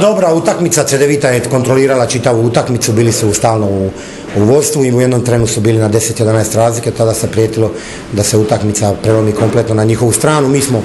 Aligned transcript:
dobra 0.00 0.34
utakmica, 0.34 0.84
Cedevita 0.84 1.28
je 1.28 1.40
kontrolirala 1.40 2.06
čitavu 2.06 2.46
utakmicu, 2.46 2.92
bili 2.92 3.12
su 3.12 3.34
stalno 3.34 3.66
u, 3.66 3.90
u 4.36 4.44
vodstvu 4.44 4.84
i 4.84 4.92
u 4.92 5.00
jednom 5.00 5.24
trenu 5.24 5.46
su 5.46 5.60
bili 5.60 5.78
na 5.78 5.90
10-11 5.90 6.56
razlike, 6.56 6.90
tada 6.90 7.14
se 7.14 7.26
prijetilo 7.26 7.70
da 8.12 8.22
se 8.22 8.36
utakmica 8.36 8.94
prelomi 9.02 9.32
kompletno 9.32 9.74
na 9.74 9.84
njihovu 9.84 10.12
stranu. 10.12 10.48
Mi 10.48 10.60
smo 10.60 10.82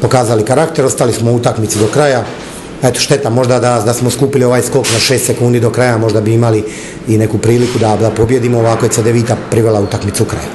pokazali 0.00 0.44
karakter, 0.44 0.84
ostali 0.84 1.12
smo 1.12 1.32
u 1.32 1.36
utakmici 1.36 1.78
do 1.78 1.86
kraja. 1.86 2.24
Eto 2.82 3.00
šteta 3.00 3.30
možda 3.30 3.58
da, 3.58 3.82
da 3.86 3.94
smo 3.94 4.10
skupili 4.10 4.44
ovaj 4.44 4.62
skok 4.62 4.86
na 4.92 4.98
6 4.98 5.18
sekundi 5.18 5.60
do 5.60 5.70
kraja, 5.70 5.98
možda 5.98 6.20
bi 6.20 6.34
imali 6.34 6.64
i 7.08 7.18
neku 7.18 7.38
priliku 7.38 7.78
da, 7.78 7.96
da 7.96 8.10
pobjedimo, 8.10 8.58
ovako 8.58 8.86
je 8.86 8.90
Cedevita 8.90 9.36
privela 9.50 9.80
utakmicu 9.80 10.22
u 10.22 10.26
kraju. 10.26 10.48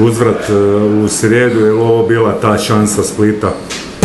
Uzvrat 0.00 0.50
e, 0.50 0.52
u 1.04 1.08
srijedu 1.08 1.66
je 1.66 1.72
ovo 1.72 2.06
bila 2.06 2.40
ta 2.40 2.58
šansa 2.58 3.02
Splita? 3.02 3.52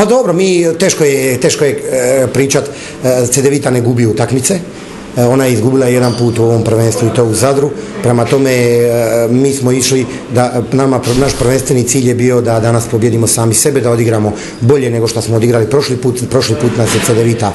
Pa 0.05 0.09
dobro, 0.09 0.33
mi 0.33 0.65
teško 0.79 1.03
je, 1.03 1.39
teško 1.39 1.65
je 1.65 1.71
e, 1.71 2.27
pričat, 2.33 2.69
e, 3.03 3.25
Cedevita 3.25 3.69
ne 3.69 3.81
gubi 3.81 4.05
utakmice, 4.05 4.59
E, 5.17 5.23
ona 5.25 5.45
je 5.45 5.53
izgubila 5.53 5.85
jedan 5.85 6.13
put 6.17 6.39
u 6.39 6.43
ovom 6.43 6.63
prvenstvu 6.63 7.07
i 7.07 7.13
to 7.15 7.23
u 7.25 7.33
Zadru. 7.33 7.69
Prema 8.03 8.25
tome 8.25 8.51
mi 9.29 9.53
smo 9.53 9.71
išli 9.71 10.05
da 10.33 10.63
nama 10.71 11.01
naš 11.19 11.33
prvenstveni 11.39 11.83
cilj 11.83 12.07
je 12.07 12.15
bio 12.15 12.41
da 12.41 12.59
danas 12.59 12.87
pobjedimo 12.91 13.27
sami 13.27 13.53
sebe, 13.53 13.81
da 13.81 13.91
odigramo 13.91 14.33
bolje 14.61 14.89
nego 14.89 15.07
što 15.07 15.21
smo 15.21 15.35
odigrali 15.35 15.69
prošli 15.69 15.97
put. 15.97 16.29
Prošli 16.29 16.55
put 16.61 16.77
nas 16.77 16.95
je 16.95 17.01
Cedevita 17.05 17.53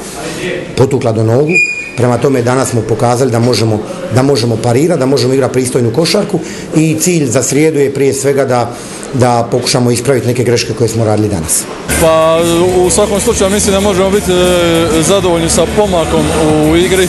potukla 0.77 1.12
do 1.12 1.25
nogu. 1.25 1.53
Prema 1.97 2.19
tome 2.19 2.42
danas 2.42 2.70
smo 2.70 2.80
pokazali 2.80 3.30
da 3.30 3.39
možemo, 3.39 3.83
da 4.14 4.23
možemo 4.23 4.56
parirati, 4.56 5.01
da 5.01 5.06
možemo 5.06 5.34
igrati 5.34 5.53
pristojnu 5.53 5.92
košarku 5.92 6.39
i 6.77 6.97
cilj 7.01 7.27
za 7.27 7.42
srijedu 7.42 7.78
je 7.78 7.95
prije 7.95 8.14
svega 8.14 8.45
da, 8.45 8.77
da 9.14 9.48
pokušamo 9.50 9.91
ispraviti 9.91 10.27
neke 10.27 10.45
greške 10.45 10.73
koje 10.73 10.88
smo 10.88 11.05
radili 11.05 11.28
danas. 11.28 11.64
Pa 12.00 12.41
u 12.87 12.91
svakom 12.91 13.20
slučaju 13.20 13.50
mislim 13.50 13.74
da 13.74 13.80
možemo 13.80 14.10
biti 14.10 14.33
e, 14.33 15.02
zadovoljni 15.02 15.50
sa 15.50 15.66
pomakom 15.77 16.24
u 16.70 16.77
igri. 16.77 17.09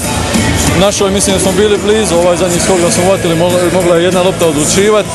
Našoj 0.80 1.12
mislim 1.12 1.36
da 1.36 1.40
smo 1.40 1.52
bili 1.52 1.78
blizu, 1.86 2.16
ovaj 2.16 2.38
zadnji 2.38 2.60
skok 2.60 2.80
da 2.82 2.92
smo 2.92 3.04
vatili, 3.10 3.36
mogla 3.74 3.96
je 3.96 4.04
jedna 4.04 4.22
lopta 4.22 4.48
odlučivati. 4.48 5.10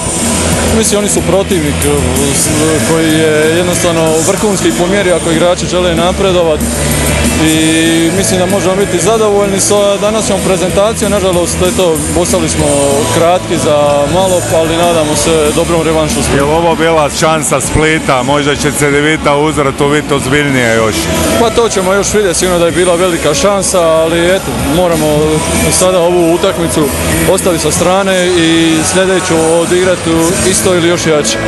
Mislim 0.78 0.98
oni 0.98 1.08
su 1.08 1.20
protivnik 1.28 1.74
e, 1.84 1.90
koji 2.90 3.12
je 3.12 3.56
jednostavno 3.56 4.02
vrhunski 4.26 4.72
po 4.78 4.86
mjeri 4.86 5.12
ako 5.12 5.30
igrači 5.30 5.66
žele 5.66 5.94
napredovati 5.94 6.64
i 7.44 8.10
mislim 8.16 8.40
da 8.40 8.46
možemo 8.46 8.76
biti 8.76 8.98
zadovoljni 8.98 9.60
sa 9.60 9.96
današnjom 9.96 10.40
prezentacijom. 10.46 11.12
Nažalost, 11.12 11.58
to 11.76 11.96
ostali 12.18 12.48
smo 12.48 12.66
kratki 13.14 13.56
za 13.56 14.06
malo, 14.14 14.40
ali 14.54 14.76
nadamo 14.76 15.16
se 15.16 15.50
dobrom 15.54 15.82
revanšu. 15.82 16.20
Je 16.36 16.42
li 16.42 16.50
ovo 16.50 16.74
bila 16.74 17.10
šansa 17.10 17.60
Splita? 17.60 18.22
Možda 18.22 18.56
će 18.56 18.72
Cedevita 18.72 19.36
uzvratu 19.36 19.88
biti 19.88 20.14
ozbiljnije 20.14 20.76
još? 20.76 20.94
Pa 21.40 21.50
to 21.50 21.68
ćemo 21.68 21.92
još 21.92 22.14
vidjeti, 22.14 22.38
sigurno 22.38 22.58
da 22.58 22.66
je 22.66 22.72
bila 22.72 22.94
velika 22.94 23.34
šansa, 23.34 23.80
ali 23.80 24.36
eto, 24.36 24.50
moramo 24.76 25.06
sada 25.70 25.98
ovu 25.98 26.34
utakmicu 26.34 26.88
ostaviti 27.30 27.62
sa 27.62 27.70
strane 27.70 28.26
i 28.26 28.76
sljedeću 28.92 29.34
odigrati 29.60 30.10
isto 30.50 30.74
ili 30.74 30.88
još 30.88 31.06
jače. 31.06 31.38